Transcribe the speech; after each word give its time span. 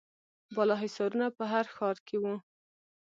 بالاحصارونه 0.55 1.25
په 1.37 1.43
هر 1.51 1.65
ښار 1.75 1.97
کې 2.07 2.17
وو 2.21 2.35